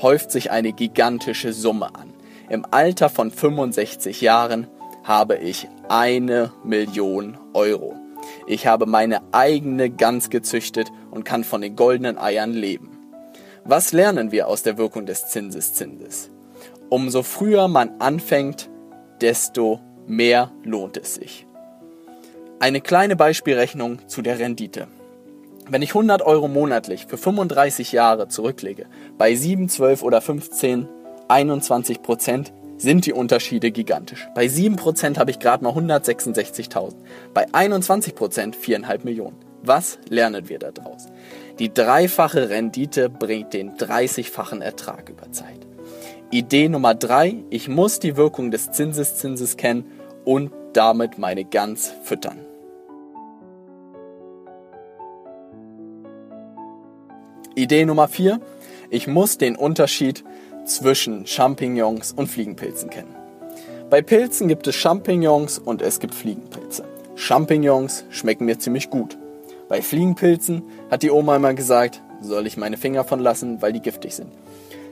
häuft 0.00 0.30
sich 0.30 0.50
eine 0.50 0.72
gigantische 0.72 1.52
Summe 1.52 1.94
an. 1.94 2.14
Im 2.48 2.64
Alter 2.70 3.10
von 3.10 3.30
65 3.30 4.22
Jahren 4.22 4.66
habe 5.04 5.36
ich 5.36 5.68
eine 5.90 6.52
Million 6.64 7.36
Euro. 7.52 7.96
Ich 8.46 8.66
habe 8.66 8.86
meine 8.86 9.20
eigene 9.32 9.90
Gans 9.90 10.30
gezüchtet 10.30 10.90
und 11.10 11.24
kann 11.24 11.44
von 11.44 11.60
den 11.60 11.76
goldenen 11.76 12.16
Eiern 12.16 12.52
leben. 12.52 12.90
Was 13.64 13.92
lernen 13.92 14.32
wir 14.32 14.48
aus 14.48 14.62
der 14.62 14.78
Wirkung 14.78 15.04
des 15.04 15.28
Zinseszinses? 15.28 16.29
Umso 16.90 17.22
früher 17.22 17.68
man 17.68 18.00
anfängt, 18.00 18.68
desto 19.20 19.78
mehr 20.08 20.50
lohnt 20.64 20.96
es 20.96 21.14
sich. 21.14 21.46
Eine 22.58 22.80
kleine 22.80 23.14
Beispielrechnung 23.14 24.08
zu 24.08 24.22
der 24.22 24.40
Rendite. 24.40 24.88
Wenn 25.68 25.82
ich 25.82 25.90
100 25.90 26.22
Euro 26.22 26.48
monatlich 26.48 27.06
für 27.06 27.16
35 27.16 27.92
Jahre 27.92 28.26
zurücklege, 28.26 28.86
bei 29.16 29.36
7, 29.36 29.68
12 29.68 30.02
oder 30.02 30.20
15, 30.20 30.88
21 31.28 32.02
Prozent 32.02 32.52
sind 32.76 33.06
die 33.06 33.12
Unterschiede 33.12 33.70
gigantisch. 33.70 34.26
Bei 34.34 34.48
7 34.48 34.74
Prozent 34.74 35.16
habe 35.16 35.30
ich 35.30 35.38
gerade 35.38 35.62
mal 35.62 35.72
166.000, 35.72 36.94
bei 37.32 37.46
21 37.52 38.16
Prozent 38.16 38.56
4,5 38.56 39.04
Millionen. 39.04 39.36
Was 39.62 39.98
lernen 40.08 40.48
wir 40.48 40.58
daraus? 40.58 41.06
Die 41.60 41.72
dreifache 41.72 42.48
Rendite 42.48 43.08
bringt 43.08 43.52
den 43.52 43.76
30-fachen 43.76 44.60
Ertrag 44.60 45.08
über 45.08 45.30
Zeit. 45.30 45.69
Idee 46.32 46.68
Nummer 46.68 46.94
drei, 46.94 47.42
ich 47.50 47.68
muss 47.68 47.98
die 47.98 48.16
Wirkung 48.16 48.52
des 48.52 48.70
Zinseszinses 48.70 49.56
kennen 49.56 49.84
und 50.24 50.52
damit 50.74 51.18
meine 51.18 51.44
Gans 51.44 51.92
füttern. 52.04 52.38
Idee 57.56 57.84
Nummer 57.84 58.06
vier, 58.06 58.40
ich 58.90 59.08
muss 59.08 59.38
den 59.38 59.56
Unterschied 59.56 60.22
zwischen 60.64 61.26
Champignons 61.26 62.12
und 62.12 62.28
Fliegenpilzen 62.28 62.90
kennen. 62.90 63.16
Bei 63.90 64.00
Pilzen 64.00 64.46
gibt 64.46 64.68
es 64.68 64.76
Champignons 64.76 65.58
und 65.58 65.82
es 65.82 65.98
gibt 65.98 66.14
Fliegenpilze. 66.14 66.84
Champignons 67.16 68.04
schmecken 68.10 68.44
mir 68.44 68.60
ziemlich 68.60 68.88
gut. 68.88 69.18
Bei 69.68 69.82
Fliegenpilzen 69.82 70.62
hat 70.92 71.02
die 71.02 71.10
Oma 71.10 71.34
immer 71.34 71.54
gesagt, 71.54 72.00
soll 72.20 72.46
ich 72.46 72.56
meine 72.56 72.76
Finger 72.76 73.02
von 73.02 73.18
lassen, 73.18 73.60
weil 73.62 73.72
die 73.72 73.82
giftig 73.82 74.14
sind. 74.14 74.30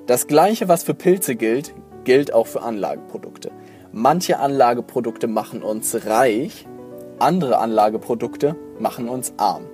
Das 0.08 0.26
gleiche, 0.26 0.68
was 0.68 0.84
für 0.84 0.94
Pilze 0.94 1.36
gilt, 1.36 1.74
gilt 2.04 2.32
auch 2.32 2.46
für 2.46 2.62
Anlageprodukte. 2.62 3.50
Manche 3.92 4.38
Anlageprodukte 4.38 5.26
machen 5.26 5.62
uns 5.62 6.06
reich, 6.06 6.66
andere 7.18 7.58
Anlageprodukte 7.58 8.56
machen 8.80 9.10
uns 9.10 9.34
arm. 9.36 9.66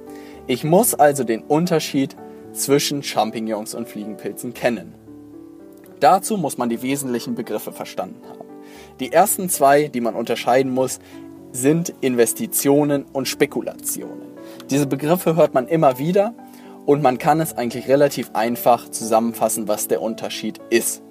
Ich 0.49 0.65
muss 0.65 0.93
also 0.93 1.23
den 1.23 1.43
Unterschied 1.43 2.17
zwischen 2.53 3.05
Champignons 3.05 3.77
und 3.77 3.89
Fliegenpilzen 3.89 4.55
kennen. 4.55 4.93
Dazu 6.01 6.37
muss 6.37 6.59
man 6.59 6.69
die 6.69 6.83
wesentlichen 6.83 7.37
Begriffe 7.37 7.71
verstanden 7.71 8.21
haben. 8.29 8.49
Die 8.99 9.13
ersten 9.13 9.49
zwei, 9.49 9.87
die 9.87 10.01
man 10.01 10.17
unterscheiden 10.17 10.75
muss, 10.75 10.99
sind 11.53 11.95
Investitionen 12.01 13.05
und 13.13 13.29
Spekulationen. 13.29 14.33
Diese 14.69 14.89
Begriffe 14.89 15.37
hört 15.37 15.55
man 15.55 15.69
immer 15.69 16.01
wieder 16.01 16.35
und 16.87 17.03
man 17.03 17.19
kann 17.19 17.41
es 17.41 17.57
eigentlich 17.57 17.89
relativ 17.89 18.31
einfach 18.35 18.89
zusammenfassen, 18.91 19.69
was 19.69 19.89
der 19.89 20.03
Unterschied 20.03 20.61
ist. 20.71 21.03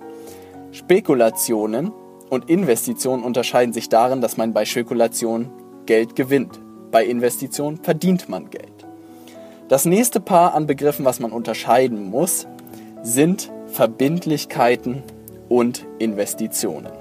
Spekulationen 0.72 1.92
und 2.30 2.50
Investitionen 2.50 3.24
unterscheiden 3.24 3.74
sich 3.74 3.90
darin, 3.90 4.22
dass 4.22 4.38
man 4.38 4.54
bei 4.54 4.66
Spekulation 4.66 5.52
Geld 5.86 6.16
gewinnt. 6.16 6.60
Bei 6.92 7.06
Investitionen 7.06 7.78
verdient 7.78 8.30
man 8.30 8.50
Geld. 8.50 8.72
Das 9.68 9.86
nächste 9.86 10.20
Paar 10.20 10.54
an 10.54 10.68
Begriffen, 10.68 11.06
was 11.06 11.20
man 11.20 11.32
unterscheiden 11.32 12.10
muss, 12.10 12.48
sind 13.02 13.52
Verbindlichkeiten 13.68 15.04
und 15.50 15.86
Investitionen. 16.00 16.92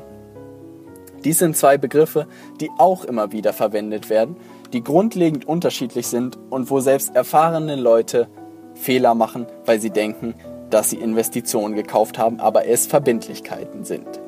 Dies 1.25 1.39
sind 1.39 1.57
zwei 1.57 1.79
Begriffe, 1.79 2.27
die 2.61 2.71
auch 2.79 3.05
immer 3.05 3.33
wieder 3.33 3.53
verwendet 3.53 4.11
werden, 4.11 4.37
die 4.73 4.83
grundlegend 4.83 5.47
unterschiedlich 5.47 6.07
sind 6.07 6.39
und 6.51 6.71
wo 6.71 6.81
selbst 6.81 7.15
erfahrene 7.15 7.77
Leute 7.77 8.29
Fehler 8.75 9.15
machen, 9.15 9.47
weil 9.65 9.81
sie 9.81 9.91
denken, 9.91 10.35
dass 10.71 10.91
sie 10.91 10.97
Investitionen 10.97 11.75
gekauft 11.75 12.19
haben, 12.19 12.41
aber 12.41 12.67
es 12.67 12.87
Verbindlichkeiten 12.87 13.85
sind. 13.85 14.21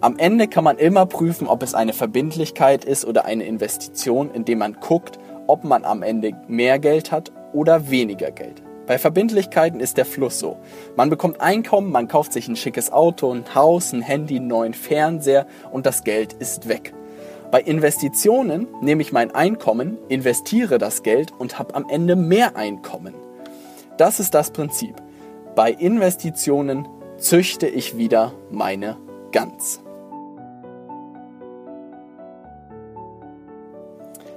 Am 0.00 0.18
Ende 0.18 0.48
kann 0.48 0.64
man 0.64 0.76
immer 0.76 1.06
prüfen, 1.06 1.46
ob 1.46 1.62
es 1.62 1.74
eine 1.74 1.92
Verbindlichkeit 1.92 2.84
ist 2.84 3.04
oder 3.04 3.24
eine 3.24 3.44
Investition, 3.44 4.30
indem 4.32 4.58
man 4.58 4.74
guckt, 4.74 5.18
ob 5.46 5.64
man 5.64 5.84
am 5.84 6.02
Ende 6.02 6.32
mehr 6.46 6.78
Geld 6.78 7.10
hat 7.10 7.32
oder 7.52 7.90
weniger 7.90 8.30
Geld. 8.30 8.62
Bei 8.86 8.98
Verbindlichkeiten 8.98 9.80
ist 9.80 9.96
der 9.96 10.04
Fluss 10.04 10.38
so. 10.38 10.58
Man 10.94 11.08
bekommt 11.08 11.40
Einkommen, 11.40 11.90
man 11.90 12.06
kauft 12.06 12.34
sich 12.34 12.48
ein 12.48 12.56
schickes 12.56 12.92
Auto, 12.92 13.32
ein 13.32 13.54
Haus, 13.54 13.92
ein 13.94 14.02
Handy, 14.02 14.36
einen 14.36 14.46
neuen 14.46 14.74
Fernseher 14.74 15.46
und 15.72 15.86
das 15.86 16.04
Geld 16.04 16.34
ist 16.34 16.68
weg. 16.68 16.92
Bei 17.50 17.62
Investitionen 17.62 18.68
nehme 18.82 19.00
ich 19.00 19.12
mein 19.12 19.34
Einkommen, 19.34 19.96
investiere 20.08 20.76
das 20.76 21.02
Geld 21.02 21.32
und 21.38 21.58
habe 21.58 21.74
am 21.74 21.88
Ende 21.88 22.14
mehr 22.14 22.56
Einkommen. 22.56 23.14
Das 23.96 24.18
ist 24.18 24.34
das 24.34 24.50
Prinzip. 24.50 24.96
Bei 25.54 25.70
Investitionen 25.70 26.88
züchte 27.16 27.66
ich 27.66 27.96
wieder 27.96 28.32
meine 28.50 28.96
Gans. 29.30 29.80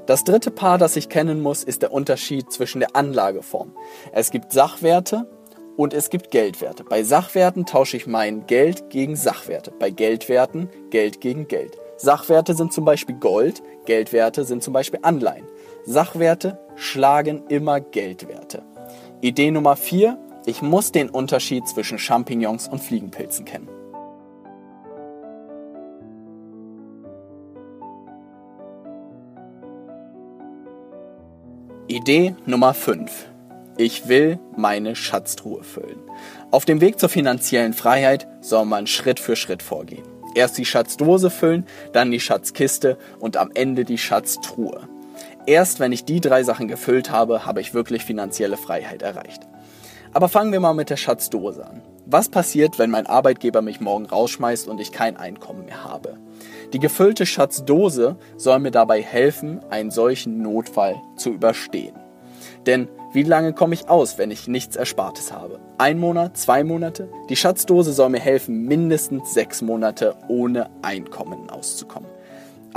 Das 0.06 0.24
dritte 0.24 0.52
Paar, 0.52 0.78
das 0.78 0.96
ich 0.96 1.10
kennen 1.10 1.42
muss, 1.42 1.64
ist 1.64 1.82
der 1.82 1.92
Unterschied 1.92 2.52
zwischen 2.52 2.80
der 2.80 2.96
Anlageform. 2.96 3.74
Es 4.14 4.32
gibt 4.32 4.54
Sachwerte 4.54 5.30
und 5.76 5.94
es 5.94 6.10
gibt 6.10 6.32
Geldwerte. 6.32 6.86
Bei 6.86 7.04
Sachwerten 7.04 7.66
tausche 7.66 7.98
ich 7.98 8.08
mein 8.08 8.46
Geld 8.48 8.90
gegen 8.90 9.18
Sachwerte. 9.18 9.72
Bei 9.72 9.90
Geldwerten 9.90 10.70
Geld 10.92 11.20
gegen 11.20 11.48
Geld. 11.48 11.78
Sachwerte 11.98 12.54
sind 12.54 12.72
zum 12.72 12.86
Beispiel 12.86 13.16
Gold, 13.16 13.62
Geldwerte 13.86 14.46
sind 14.46 14.64
zum 14.64 14.72
Beispiel 14.72 15.00
Anleihen. 15.02 15.46
Sachwerte 15.84 16.60
schlagen 16.76 17.44
immer 17.50 17.82
Geldwerte. 17.82 18.64
Idee 19.22 19.50
Nummer 19.50 19.76
4. 19.76 20.16
Ich 20.46 20.62
muss 20.62 20.92
den 20.92 21.10
Unterschied 21.10 21.68
zwischen 21.68 21.98
Champignons 21.98 22.68
und 22.68 22.84
Fliegenpilzen 22.84 23.46
kennen. 23.46 23.68
Idee 31.88 32.36
Nummer 32.46 32.76
5. 32.76 33.28
Ich 33.78 34.08
will 34.08 34.38
meine 34.56 34.96
Schatztruhe 34.96 35.64
füllen. 35.64 36.00
Auf 36.52 36.66
dem 36.66 36.80
Weg 36.80 37.00
zur 37.00 37.10
finanziellen 37.10 37.74
Freiheit 37.74 38.28
soll 38.42 38.66
man 38.66 38.86
Schritt 38.86 39.20
für 39.20 39.36
Schritt 39.36 39.64
vorgehen. 39.64 40.06
Erst 40.36 40.60
die 40.60 40.66
Schatzdose 40.66 41.32
füllen, 41.32 41.66
dann 41.92 42.12
die 42.12 42.20
Schatzkiste 42.20 43.00
und 43.20 43.36
am 43.36 43.50
Ende 43.56 43.84
die 43.84 43.98
Schatztruhe. 43.98 44.88
Erst 45.48 45.80
wenn 45.80 45.94
ich 45.94 46.04
die 46.04 46.20
drei 46.20 46.44
Sachen 46.44 46.68
gefüllt 46.68 47.10
habe, 47.10 47.46
habe 47.46 47.62
ich 47.62 47.74
wirklich 47.74 48.04
finanzielle 48.04 48.58
Freiheit 48.58 49.02
erreicht. 49.02 49.48
Aber 50.12 50.28
fangen 50.28 50.52
wir 50.52 50.60
mal 50.60 50.74
mit 50.74 50.90
der 50.90 50.98
Schatzdose 50.98 51.66
an. 51.66 51.82
Was 52.06 52.28
passiert, 52.28 52.78
wenn 52.78 52.90
mein 52.90 53.08
Arbeitgeber 53.08 53.62
mich 53.62 53.80
morgen 53.80 54.06
rausschmeißt 54.06 54.68
und 54.68 54.82
ich 54.82 54.92
kein 54.92 55.16
Einkommen 55.16 55.64
mehr 55.66 55.86
habe? 55.86 56.18
Die 56.74 56.80
gefüllte 56.80 57.26
Schatzdose 57.26 58.18
soll 58.36 58.60
mir 58.60 58.72
dabei 58.72 59.02
helfen, 59.02 59.62
einen 59.70 59.90
solchen 59.90 60.42
Notfall 60.42 61.02
zu 61.16 61.30
überstehen. 61.30 61.96
Denn 62.66 62.90
wie 63.14 63.24
lange 63.24 63.54
komme 63.54 63.74
ich 63.74 63.88
aus, 63.88 64.18
wenn 64.18 64.32
ich 64.32 64.50
nichts 64.50 64.76
Erspartes 64.76 65.32
habe? 65.32 65.60
Ein 65.78 65.98
Monat, 65.98 66.36
zwei 66.38 66.66
Monate? 66.66 67.10
Die 67.30 67.38
Schatzdose 67.38 67.94
soll 67.94 68.10
mir 68.10 68.20
helfen, 68.20 68.66
mindestens 68.66 69.34
sechs 69.34 69.62
Monate 69.62 70.16
ohne 70.28 70.70
Einkommen 70.82 71.50
auszukommen. 71.50 72.17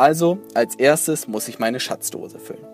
Also 0.01 0.39
als 0.55 0.77
erstes 0.77 1.29
muss 1.29 1.47
ich 1.47 1.59
meine 1.59 1.79
Schatzdose 1.79 2.39
füllen. 2.39 2.65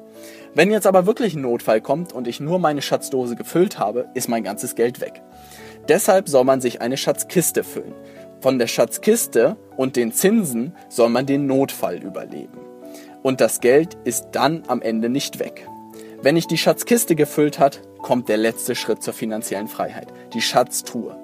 Wenn 0.55 0.71
jetzt 0.71 0.87
aber 0.87 1.07
wirklich 1.07 1.35
ein 1.35 1.41
Notfall 1.41 1.81
kommt 1.81 2.12
und 2.12 2.29
ich 2.29 2.39
nur 2.39 2.61
meine 2.61 2.83
Schatzdose 2.83 3.35
gefüllt 3.35 3.81
habe, 3.81 4.07
ist 4.15 4.29
mein 4.29 4.45
ganzes 4.45 4.77
Geld 4.77 5.01
weg. 5.01 5.23
Deshalb 5.89 6.29
soll 6.29 6.45
man 6.45 6.61
sich 6.61 6.81
eine 6.81 6.97
Schatzkiste 6.97 7.65
füllen. 7.65 7.95
Von 8.41 8.61
der 8.61 8.69
Schatzkiste 8.69 9.57
und 9.77 9.97
den 9.97 10.12
Zinsen 10.12 10.77
soll 10.89 11.09
man 11.09 11.27
den 11.27 11.47
Notfall 11.47 11.97
überleben. 11.97 12.61
Und 13.25 13.41
das 13.41 13.59
Geld 13.59 13.97
ist 14.05 14.29
dann 14.31 14.62
am 14.69 14.81
Ende 14.81 15.09
nicht 15.09 15.41
weg. 15.41 15.67
Wenn 16.23 16.37
ich 16.37 16.47
die 16.47 16.59
Schatzkiste 16.59 17.17
gefüllt 17.17 17.59
hat, 17.59 17.81
kommt 18.03 18.29
der 18.29 18.37
letzte 18.37 18.77
Schritt 18.77 19.03
zur 19.03 19.15
finanziellen 19.15 19.67
Freiheit, 19.67 20.12
die 20.33 20.43
Schatztruhe. 20.43 21.17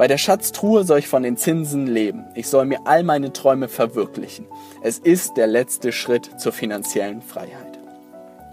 Bei 0.00 0.08
der 0.08 0.16
Schatztruhe 0.16 0.84
soll 0.84 1.00
ich 1.00 1.08
von 1.08 1.22
den 1.22 1.36
Zinsen 1.36 1.86
leben. 1.86 2.24
Ich 2.34 2.48
soll 2.48 2.64
mir 2.64 2.86
all 2.86 3.02
meine 3.02 3.34
Träume 3.34 3.68
verwirklichen. 3.68 4.46
Es 4.82 4.98
ist 4.98 5.36
der 5.36 5.46
letzte 5.46 5.92
Schritt 5.92 6.40
zur 6.40 6.52
finanziellen 6.52 7.20
Freiheit. 7.20 7.78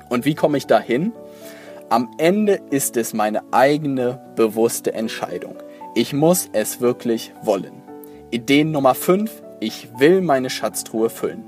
Und 0.10 0.26
wie 0.26 0.36
komme 0.36 0.58
ich 0.58 0.68
dahin? 0.68 1.14
Am 1.88 2.12
Ende 2.18 2.60
ist 2.70 2.98
es 2.98 3.14
meine 3.14 3.44
eigene 3.54 4.20
bewusste 4.36 4.94
Entscheidung. 4.94 5.56
Ich 5.96 6.12
muss 6.12 6.50
es 6.52 6.82
wirklich 6.82 7.32
wollen. 7.42 7.82
Ideen 8.30 8.72
Nummer 8.72 8.94
5. 8.94 9.32
Ich 9.62 9.88
will 9.98 10.20
meine 10.20 10.50
Schatztruhe 10.50 11.10
füllen. 11.10 11.46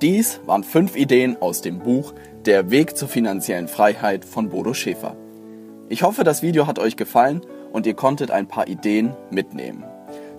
Dies 0.00 0.40
waren 0.46 0.64
fünf 0.64 0.96
Ideen 0.96 1.36
aus 1.42 1.60
dem 1.60 1.80
Buch 1.80 2.14
Der 2.46 2.70
Weg 2.70 2.96
zur 2.96 3.08
finanziellen 3.08 3.68
Freiheit 3.68 4.24
von 4.24 4.48
Bodo 4.48 4.72
Schäfer. 4.72 5.14
Ich 5.92 6.02
hoffe, 6.02 6.24
das 6.24 6.40
Video 6.40 6.66
hat 6.66 6.78
euch 6.78 6.96
gefallen 6.96 7.42
und 7.70 7.84
ihr 7.86 7.92
konntet 7.92 8.30
ein 8.30 8.48
paar 8.48 8.66
Ideen 8.66 9.14
mitnehmen. 9.30 9.84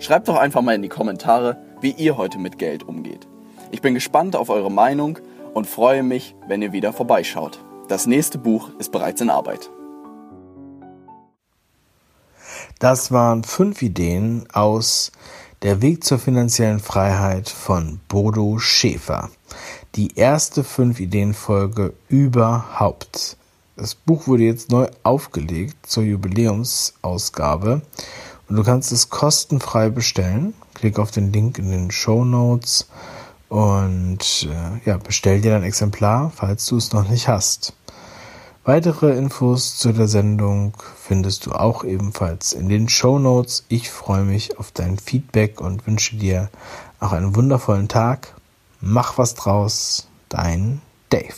Schreibt 0.00 0.26
doch 0.26 0.34
einfach 0.34 0.62
mal 0.62 0.74
in 0.74 0.82
die 0.82 0.88
Kommentare, 0.88 1.62
wie 1.80 1.92
ihr 1.92 2.16
heute 2.16 2.40
mit 2.40 2.58
Geld 2.58 2.82
umgeht. 2.82 3.28
Ich 3.70 3.80
bin 3.80 3.94
gespannt 3.94 4.34
auf 4.34 4.48
eure 4.48 4.72
Meinung 4.72 5.20
und 5.54 5.68
freue 5.68 6.02
mich, 6.02 6.34
wenn 6.48 6.60
ihr 6.60 6.72
wieder 6.72 6.92
vorbeischaut. 6.92 7.64
Das 7.86 8.08
nächste 8.08 8.36
Buch 8.36 8.70
ist 8.80 8.90
bereits 8.90 9.20
in 9.20 9.30
Arbeit. 9.30 9.70
Das 12.80 13.12
waren 13.12 13.44
fünf 13.44 13.80
Ideen 13.80 14.48
aus 14.52 15.12
Der 15.62 15.80
Weg 15.80 16.02
zur 16.02 16.18
finanziellen 16.18 16.80
Freiheit 16.80 17.48
von 17.48 18.00
Bodo 18.08 18.58
Schäfer. 18.58 19.30
Die 19.94 20.16
erste 20.16 20.64
fünf 20.64 20.98
Ideenfolge 20.98 21.94
überhaupt. 22.08 23.36
Das 23.76 23.96
Buch 23.96 24.28
wurde 24.28 24.44
jetzt 24.44 24.70
neu 24.70 24.86
aufgelegt 25.02 25.84
zur 25.84 26.04
Jubiläumsausgabe 26.04 27.82
und 28.48 28.56
du 28.56 28.62
kannst 28.62 28.92
es 28.92 29.10
kostenfrei 29.10 29.90
bestellen. 29.90 30.54
Klick 30.74 31.00
auf 31.00 31.10
den 31.10 31.32
Link 31.32 31.58
in 31.58 31.72
den 31.72 31.90
Show 31.90 32.24
Notes 32.24 32.86
und 33.48 34.48
äh, 34.48 34.88
ja, 34.88 34.96
bestell 34.98 35.40
dir 35.40 35.56
ein 35.56 35.64
Exemplar, 35.64 36.30
falls 36.32 36.66
du 36.66 36.76
es 36.76 36.92
noch 36.92 37.08
nicht 37.08 37.26
hast. 37.26 37.72
Weitere 38.62 39.16
Infos 39.16 39.76
zu 39.76 39.92
der 39.92 40.06
Sendung 40.06 40.76
findest 40.96 41.46
du 41.46 41.52
auch 41.52 41.82
ebenfalls 41.82 42.52
in 42.52 42.68
den 42.68 42.88
Show 42.88 43.18
Notes. 43.18 43.64
Ich 43.68 43.90
freue 43.90 44.22
mich 44.22 44.56
auf 44.56 44.70
dein 44.70 44.98
Feedback 44.98 45.60
und 45.60 45.84
wünsche 45.88 46.14
dir 46.14 46.48
auch 47.00 47.10
einen 47.10 47.34
wundervollen 47.34 47.88
Tag. 47.88 48.34
Mach 48.80 49.18
was 49.18 49.34
draus, 49.34 50.06
dein 50.28 50.80
Dave. 51.10 51.34